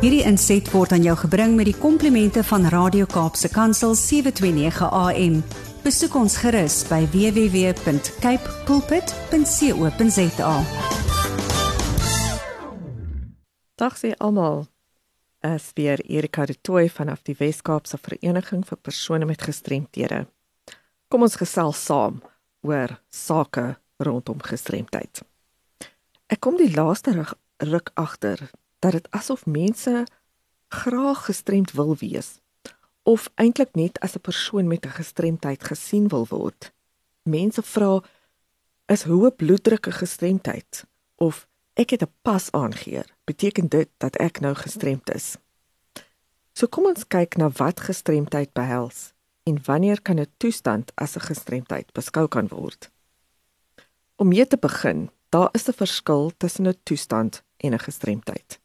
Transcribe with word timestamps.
Hierdie 0.00 0.22
inset 0.24 0.64
word 0.72 0.94
aan 0.96 1.02
jou 1.04 1.12
gebring 1.26 1.58
met 1.58 1.66
die 1.68 1.76
komplimente 1.76 2.40
van 2.48 2.62
Radio 2.72 3.04
Kaapse 3.04 3.50
Kansel 3.52 3.92
729 3.92 4.86
AM. 4.96 5.34
Besoek 5.84 6.14
ons 6.16 6.38
gerus 6.40 6.78
by 6.88 7.02
www.cape 7.12 8.54
pulpit.co.za. 8.64 10.54
Dag 13.76 13.98
sê 14.00 14.14
almal. 14.24 14.64
Es 15.44 15.68
weer 15.76 16.00
Erika 16.08 16.48
de 16.48 16.56
Tooi 16.56 16.88
vanaf 16.88 17.20
die 17.28 17.36
Wes-Kaapse 17.36 18.00
Vereniging 18.00 18.64
vir 18.64 18.80
persone 18.80 19.28
met 19.28 19.44
gestremthede. 19.44 20.22
Kom 21.12 21.28
ons 21.28 21.36
gesels 21.36 21.76
saam 21.76 22.22
oor 22.64 22.96
sake 23.12 23.76
rondom 24.00 24.40
gestremdheid. 24.48 25.20
Ek 26.32 26.40
kom 26.40 26.56
die 26.56 26.72
laaste 26.72 27.12
ruk 27.20 27.92
agter 28.00 28.48
dat 28.80 28.92
dit 28.92 29.10
asof 29.10 29.46
mense 29.46 30.04
graag 30.68 31.24
gestremd 31.24 31.72
wil 31.72 31.96
wees 31.96 32.40
of 33.02 33.30
eintlik 33.34 33.74
net 33.74 34.00
as 34.00 34.14
'n 34.16 34.20
persoon 34.20 34.66
met 34.66 34.84
'n 34.84 34.98
gestremdheid 35.00 35.64
gesien 35.64 36.08
wil 36.08 36.26
word. 36.28 36.72
Mense 37.22 37.62
vra 37.62 38.02
is 38.86 39.02
hoë 39.02 39.30
bloeddruk 39.36 39.86
'n 39.86 40.00
gestremdheid 40.02 40.84
of 41.16 41.48
ek 41.74 41.90
het 41.90 42.02
'n 42.02 42.14
pas 42.22 42.50
aangeheer, 42.50 43.06
beteken 43.24 43.68
dit 43.68 43.88
dat 43.98 44.16
ek 44.16 44.40
nou 44.40 44.54
gestremd 44.54 45.14
is? 45.14 45.36
So 46.52 46.66
kom 46.66 46.86
ons 46.86 47.06
kyk 47.06 47.36
na 47.36 47.48
wat 47.48 47.80
gestremdheid 47.80 48.52
behels 48.52 49.12
en 49.42 49.62
wanneer 49.64 50.02
kan 50.02 50.18
'n 50.18 50.32
toestand 50.36 50.92
as 50.94 51.16
'n 51.16 51.20
gestremdheid 51.20 51.92
beskou 51.92 52.28
kan 52.28 52.48
word? 52.48 52.90
Om 54.16 54.28
mee 54.28 54.46
te 54.46 54.56
begin, 54.56 55.10
daar 55.28 55.48
is 55.52 55.68
'n 55.68 55.72
verskil 55.72 56.32
tussen 56.36 56.66
'n 56.66 56.80
toestand 56.82 57.42
en 57.56 57.72
'n 57.72 57.78
gestremdheid. 57.78 58.59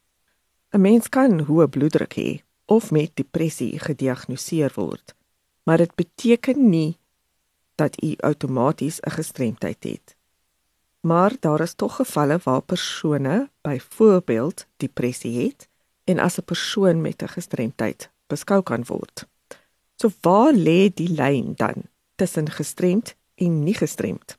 'n 0.74 0.80
Mens 0.80 1.08
kan 1.08 1.40
hoë 1.48 1.68
bloeddruk 1.68 2.14
hê 2.18 2.42
of 2.66 2.90
met 2.90 3.10
depressie 3.14 3.78
gediagnoseer 3.78 4.72
word, 4.74 5.14
maar 5.62 5.78
dit 5.78 5.94
beteken 5.94 6.68
nie 6.70 6.98
dat 7.74 8.02
u 8.02 8.14
outomaties 8.16 9.00
'n 9.00 9.10
gestremdheid 9.10 9.84
het. 9.84 10.16
Maar 11.00 11.32
daar 11.40 11.60
is 11.60 11.74
tog 11.74 11.96
gevalle 11.96 12.38
waar 12.42 12.62
persone 12.62 13.50
byvoorbeeld 13.60 14.66
depressie 14.76 15.44
het 15.44 15.68
en 16.04 16.18
as 16.18 16.38
'n 16.38 16.44
persoon 16.44 17.00
met 17.00 17.22
'n 17.22 17.28
gestremdheid 17.28 18.10
beskou 18.26 18.62
kan 18.62 18.84
word. 18.84 19.26
So 19.96 20.10
waar 20.20 20.52
lê 20.52 20.92
die 20.94 21.08
lyn 21.08 21.52
dan 21.56 21.82
tussen 22.14 22.50
gestremd 22.50 23.14
en 23.34 23.62
nie 23.62 23.74
gestremd? 23.74 24.38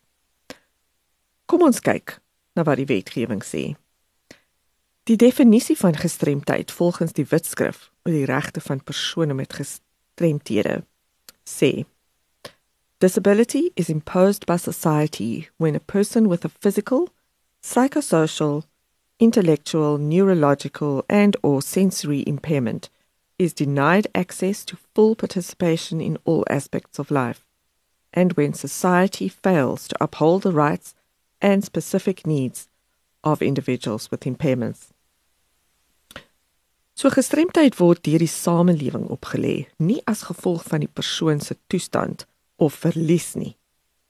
Kom 1.45 1.61
ons 1.61 1.79
kyk 1.79 2.21
na 2.53 2.63
wat 2.63 2.75
die 2.75 2.85
wetgewing 2.85 3.43
sê. 3.43 3.75
Die 5.07 5.15
definisie 5.15 5.77
van 5.77 5.95
gestremdheid 5.95 6.71
volgens 6.71 7.13
die 7.13 7.25
Wetskrif 7.29 7.91
oor 8.03 8.11
die 8.11 8.25
regte 8.25 8.59
van 8.61 8.83
persone 8.83 9.33
met 9.33 9.53
gestremthede 9.53 10.81
sê 11.47 11.85
Disability 12.97 13.69
is 13.73 13.87
imposed 13.89 14.45
by 14.45 14.57
society 14.57 15.47
when 15.57 15.75
a 15.75 15.79
person 15.79 16.27
with 16.27 16.43
a 16.43 16.49
physical, 16.49 17.07
psychosocial, 17.61 18.63
intellectual, 19.17 19.97
neurological 19.97 21.03
and 21.07 21.37
or 21.41 21.61
sensory 21.61 22.23
impairment 22.27 22.89
is 23.37 23.53
denied 23.53 24.09
access 24.11 24.65
to 24.65 24.75
full 24.93 25.15
participation 25.15 26.01
in 26.01 26.17
all 26.25 26.43
aspects 26.49 26.99
of 26.99 27.11
life 27.11 27.45
and 28.11 28.33
when 28.33 28.53
society 28.53 29.29
fails 29.29 29.87
to 29.87 29.95
uphold 30.01 30.43
the 30.43 30.51
rights 30.51 30.95
and 31.39 31.63
specific 31.63 32.27
needs 32.27 32.67
of 33.23 33.41
individuals 33.41 34.11
with 34.11 34.25
impairments. 34.25 34.91
So 36.97 37.11
gestremdheid 37.13 37.75
word 37.77 37.99
deur 38.07 38.23
die 38.23 38.31
samelewing 38.31 39.03
opgelê, 39.13 39.67
nie 39.77 39.99
as 40.09 40.23
gevolg 40.25 40.63
van 40.65 40.81
die 40.81 40.89
persoon 40.89 41.37
se 41.45 41.53
toestand 41.69 42.23
of 42.57 42.79
verlies 42.81 43.35
nie. 43.37 43.51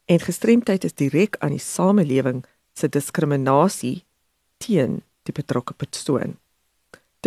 En 0.08 0.22
gestremdheid 0.24 0.86
is 0.88 0.96
direk 0.96 1.36
aan 1.44 1.52
die 1.52 1.60
samelewing 1.60 2.46
se 2.80 2.88
diskriminasie 2.88 4.06
teen 4.64 5.02
die 5.28 5.36
betrokke 5.36 5.76
persoon. 5.76 6.38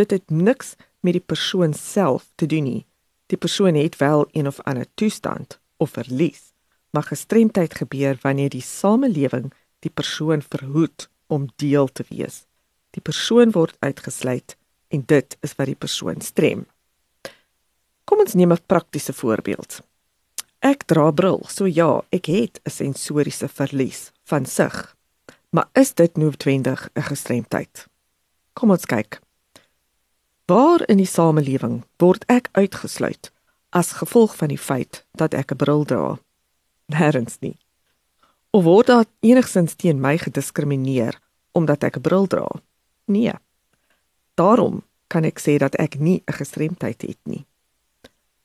Dit 0.01 0.15
het 0.17 0.33
niks 0.33 0.79
met 1.05 1.19
die 1.19 1.27
persoon 1.33 1.77
self 1.77 2.31
te 2.41 2.49
doen 2.49 2.65
nie. 2.65 2.87
Die 3.29 3.37
persoon 3.37 3.77
het 3.77 3.99
wel 4.01 4.25
een 4.33 4.49
of 4.49 4.63
ander 4.65 4.89
toestand 4.95 5.59
of 5.77 5.93
verlies, 5.99 6.55
maar 6.91 7.05
gestremdheid 7.05 7.77
gebeur 7.83 8.17
wanneer 8.23 8.49
die 8.49 8.65
samelewing 8.65 9.53
die 9.85 9.93
persoon 9.93 10.41
verhoed 10.41 11.11
om 11.29 11.51
deel 11.61 11.93
te 11.93 12.09
wees. 12.09 12.47
Die 12.97 13.05
persoon 13.05 13.53
word 13.53 13.77
uitgesluit 13.85 14.57
en 14.91 15.03
dit 15.07 15.37
is 15.41 15.55
wat 15.57 15.71
die 15.71 15.79
persoon 15.79 16.21
strem. 16.21 16.67
Kom 18.05 18.19
ons 18.19 18.35
neem 18.35 18.53
'n 18.53 18.67
praktiese 18.67 19.13
voorbeeld. 19.13 19.81
Ek 20.61 20.83
dra 20.85 21.11
bril, 21.11 21.41
so 21.49 21.65
ja, 21.65 22.03
ek 22.11 22.27
het 22.27 22.61
'n 22.65 22.71
sensoriese 22.71 23.49
verlies 23.49 24.13
van 24.25 24.47
sig. 24.47 24.97
Maar 25.51 25.69
is 25.73 25.95
dit 25.95 26.17
noodwendig 26.17 26.91
'n 26.95 27.03
gestremdheid? 27.03 27.87
Kom 28.53 28.71
ons 28.71 28.87
kyk. 28.87 29.21
Waar 30.47 30.83
in 30.89 30.97
die 30.97 31.07
samelewing 31.07 31.85
word 31.97 32.25
ek 32.27 32.49
uitgesluit 32.53 33.33
as 33.71 33.93
gevolg 33.93 34.37
van 34.37 34.49
die 34.49 34.59
feit 34.59 35.07
dat 35.15 35.35
ek 35.35 35.53
'n 35.53 35.57
bril 35.57 35.85
dra? 35.85 36.19
Nêrens 36.93 37.39
nie. 37.41 37.59
Of 38.51 38.65
word 38.65 38.87
daar 38.87 39.05
enigsins 39.21 39.75
teen 39.75 40.01
my 40.01 40.19
gediskrimineer 40.19 41.21
omdat 41.53 41.85
ek 41.85 41.97
'n 41.97 42.01
bril 42.01 42.27
dra? 42.27 42.49
Nee. 43.07 43.33
Daarom 44.41 44.81
kan 45.13 45.27
ek 45.29 45.41
sê 45.43 45.59
dat 45.61 45.77
ek 45.77 45.99
nie 45.99 46.23
'n 46.25 46.33
gestremdheid 46.41 47.03
het 47.03 47.21
nie. 47.25 47.45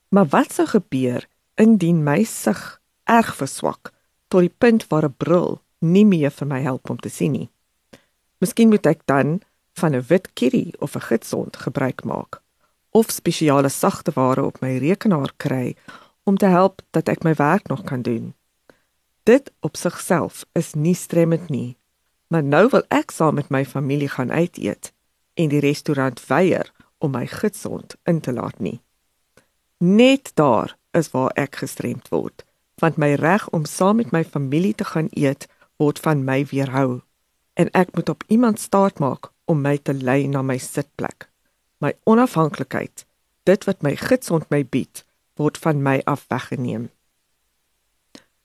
Maar 0.09 0.27
wat 0.27 0.51
sou 0.51 0.67
gebeur 0.67 1.27
indien 1.55 2.03
my 2.03 2.23
sig 2.23 2.81
erg 3.03 3.35
verswak 3.35 3.93
tot 4.27 4.41
die 4.41 4.55
punt 4.57 4.87
waar 4.87 5.05
'n 5.05 5.15
bril 5.17 5.61
nie 5.79 6.05
meer 6.05 6.31
vir 6.31 6.47
my 6.47 6.61
help 6.61 6.89
om 6.89 6.97
te 6.97 7.09
sien 7.09 7.31
nie? 7.31 7.49
Miskien 8.39 8.69
moet 8.69 8.85
ek 8.85 9.05
dan 9.05 9.41
van 9.73 9.95
'n 9.95 10.05
wit 10.07 10.33
kitty 10.33 10.71
of 10.79 10.95
'n 10.95 11.07
gidsond 11.09 11.57
gebruik 11.57 12.03
maak 12.03 12.41
of 12.91 13.11
spesiale 13.11 13.69
sagte 13.69 14.11
ware 14.15 14.43
op 14.43 14.61
my 14.61 14.77
rekenaar 14.77 15.31
kry 15.37 15.75
om 16.23 16.37
te 16.37 16.45
help 16.45 16.81
dat 16.91 17.09
ek 17.09 17.23
my 17.23 17.33
werk 17.33 17.67
nog 17.67 17.83
kan 17.83 18.01
doen. 18.01 18.33
Dit 19.23 19.51
op 19.59 19.75
sigself 19.75 20.45
is 20.53 20.73
nie 20.73 20.95
stremmend 20.95 21.49
nie. 21.49 21.77
Maar 22.27 22.43
nou 22.43 22.69
wil 22.69 22.83
ek 22.87 23.11
saam 23.11 23.35
met 23.35 23.49
my 23.49 23.65
familie 23.65 24.09
gaan 24.09 24.31
uit 24.31 24.57
eet 24.57 24.94
en 25.35 25.51
die 25.51 25.61
restaurant 25.63 26.19
weier 26.27 26.71
om 26.97 27.11
my 27.15 27.25
gidsond 27.27 27.95
in 28.03 28.19
te 28.19 28.33
laat 28.33 28.59
nie. 28.59 28.79
Net 29.77 30.31
daar 30.39 30.77
is 30.91 31.11
waar 31.11 31.31
ek 31.35 31.59
gestremd 31.63 32.07
word, 32.09 32.45
want 32.79 32.97
my 32.97 33.13
reg 33.19 33.47
om 33.55 33.67
saam 33.67 33.99
met 34.01 34.11
my 34.15 34.23
familie 34.23 34.75
te 34.75 34.87
gaan 34.87 35.11
eet 35.11 35.47
word 35.77 35.99
van 35.99 36.23
my 36.23 36.45
weerhou 36.51 37.01
en 37.55 37.71
ek 37.71 37.93
moet 37.95 38.09
op 38.09 38.23
iemand 38.27 38.59
staat 38.59 38.99
maak 38.99 39.31
om 39.45 39.61
my 39.61 39.77
te 39.77 39.93
lei 39.93 40.27
na 40.27 40.41
my 40.41 40.57
sitplek. 40.59 41.29
My 41.79 41.93
onafhanklikheid, 42.03 43.05
dit 43.47 43.67
wat 43.67 43.83
my 43.83 43.95
gidsond 43.95 44.49
my 44.51 44.63
bied, 44.65 45.03
word 45.39 45.57
van 45.63 45.83
my 45.83 46.01
af 46.03 46.25
weggeneem. 46.31 46.89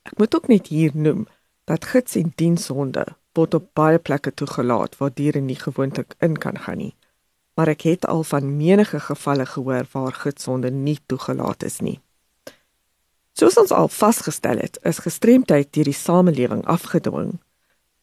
Ek 0.07 0.19
moet 0.19 0.35
ook 0.35 0.49
net 0.51 0.71
hier 0.71 0.95
noem 0.95 1.27
dat 1.71 1.85
gids 1.91 2.15
en 2.19 2.33
dienshonde 2.37 3.07
word 3.39 3.55
op 3.55 3.69
baie 3.75 3.99
plekke 3.99 4.33
toegelaat 4.35 4.97
waar 4.99 5.15
diere 5.15 5.41
nie 5.41 5.59
gewoonlik 5.59 6.15
in 6.19 6.37
kan 6.39 6.59
gaan 6.59 6.79
nie. 6.79 6.95
Maar 7.55 7.75
ek 7.75 7.87
het 7.87 8.07
al 8.07 8.23
van 8.25 8.57
menige 8.57 9.01
gevalle 9.01 9.47
gehoor 9.47 9.87
waar 9.93 10.13
gidsonde 10.13 10.71
nie 10.71 10.99
toegelaat 11.07 11.63
is 11.63 11.81
nie. 11.81 12.01
Soos 13.33 13.57
ons 13.57 13.71
al 13.73 13.89
vasgestel 13.89 14.59
het, 14.59 14.79
is 14.83 15.03
gestremdheid 15.05 15.73
deur 15.73 15.89
die 15.89 15.97
samelewing 15.97 16.65
afgedwing. 16.67 17.39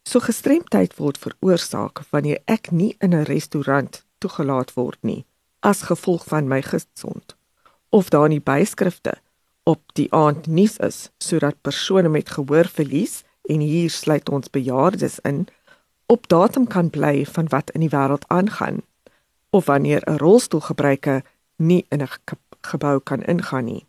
So 0.07 0.19
gestremdheid 0.23 0.95
word 0.97 1.17
veroorsaak 1.19 2.05
wanneer 2.09 2.39
ek 2.45 2.71
nie 2.71 2.95
in 2.99 3.13
'n 3.13 3.27
restaurant 3.27 4.05
toegelaat 4.19 4.73
word 4.73 4.97
nie 5.01 5.25
as 5.59 5.87
gevolg 5.89 6.25
van 6.29 6.47
my 6.47 6.61
gesond 6.61 7.35
of 7.89 8.09
daar 8.09 8.29
nie 8.29 8.41
byskrifte 8.41 9.13
op 9.63 9.81
die 9.99 10.07
aand 10.13 10.47
nuus 10.47 10.77
is 10.77 11.09
sodat 11.23 11.61
persone 11.61 12.09
met 12.09 12.29
gehoorverlies 12.29 13.23
en 13.47 13.59
hier 13.59 13.89
sluit 13.89 14.29
ons 14.29 14.49
bejaardes 14.49 15.19
in 15.19 15.47
op 16.05 16.27
datum 16.27 16.67
kan 16.67 16.89
bly 16.89 17.25
van 17.25 17.47
wat 17.51 17.71
in 17.75 17.83
die 17.83 17.91
wêreld 17.91 18.27
aangaan 18.27 18.81
of 19.49 19.65
wanneer 19.65 20.01
'n 20.05 20.17
rolstoelgebruiker 20.17 21.23
nie 21.55 21.85
in 21.89 22.01
'n 22.01 22.07
ge 22.07 22.37
gebou 22.61 22.99
kan 22.99 23.23
ingaan 23.23 23.65
nie. 23.65 23.85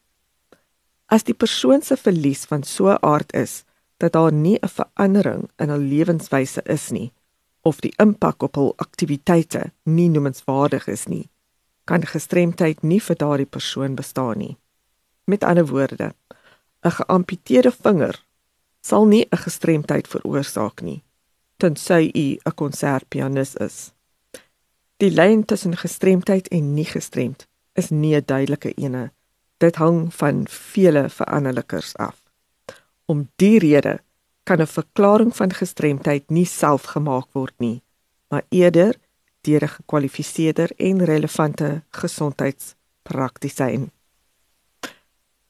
As 1.06 1.22
die 1.22 1.34
persoon 1.34 1.82
se 1.82 1.96
verlies 1.96 2.44
van 2.44 2.62
so 2.62 2.88
'n 2.88 2.98
aard 3.00 3.32
is 3.34 3.64
dat 3.96 4.12
daar 4.12 4.32
nie 4.32 4.58
'n 4.60 4.68
verandering 4.68 5.50
in 5.56 5.68
hul 5.68 5.78
lewenswyse 5.78 6.62
is 6.62 6.90
nie 6.90 7.12
of 7.62 7.80
die 7.80 7.92
impak 7.96 8.42
op 8.42 8.54
hul 8.54 8.72
aktiwiteite 8.76 9.72
nie 9.82 10.08
noemenswaardig 10.08 10.86
is 10.86 11.06
nie, 11.06 11.28
kan 11.84 12.06
gestremdheid 12.06 12.82
nie 12.82 13.00
vir 13.02 13.16
daardie 13.16 13.46
persoon 13.46 13.94
bestaan 13.94 14.38
nie. 14.38 14.56
Met 15.24 15.44
ander 15.44 15.66
woorde, 15.66 16.14
'n 16.82 16.90
geamputeerde 16.90 17.72
vinger 17.72 18.27
sal 18.88 19.06
nie 19.06 19.26
'n 19.30 19.42
gestremdheid 19.46 20.08
veroorsaak 20.08 20.82
nie 20.82 21.02
tensy 21.58 22.10
u 22.14 22.38
'n 22.44 22.54
konsertpianis 22.54 23.54
is. 23.54 23.92
Die 24.96 25.10
lyn 25.10 25.44
tussen 25.44 25.76
gestremdheid 25.76 26.48
en 26.48 26.74
nie 26.74 26.84
gestremd 26.84 27.46
is 27.72 27.90
nie 27.90 28.16
'n 28.16 28.22
duidelike 28.26 28.74
ene. 28.74 29.12
Dit 29.56 29.76
hang 29.76 30.14
van 30.14 30.46
vele 30.48 31.08
veranderlikers 31.08 31.96
af. 31.96 32.22
Om 33.04 33.30
die 33.36 33.58
rede 33.58 34.00
kan 34.42 34.60
'n 34.60 34.66
verklaring 34.66 35.36
van 35.36 35.52
gestremdheid 35.52 36.30
nie 36.30 36.46
self 36.46 36.82
gemaak 36.82 37.26
word 37.32 37.54
nie, 37.58 37.82
maar 38.28 38.42
eerder 38.48 38.94
deur 39.40 39.62
'n 39.62 39.68
gekwalifiseerde 39.68 40.68
en 40.76 41.04
relevante 41.04 41.82
gesondheidspraktisyn. 41.90 43.90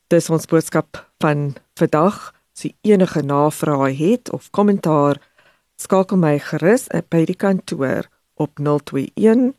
Dis 0.07 0.31
ons 0.31 0.47
boodskap 0.47 1.13
van 1.19 1.55
vandag. 1.75 2.38
As 2.59 2.67
jy 2.67 2.75
enige 2.91 3.23
navrae 3.23 3.95
het 3.95 4.33
of 4.35 4.51
kommentaar, 4.51 5.23
skakel 5.79 6.19
my 6.19 6.43
gerus 6.43 6.91
by 7.07 7.23
die 7.29 7.37
kantoor 7.39 8.09
op 8.35 8.59
021 8.59 9.55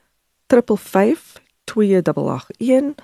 355 0.51 1.39
2881 1.63 2.99